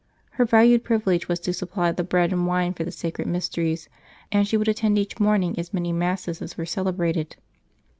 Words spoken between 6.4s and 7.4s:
as were celebrated.